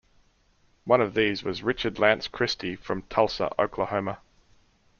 [0.83, 4.17] One of these was Richard Lance Christie from Tulsa, Oklahoma.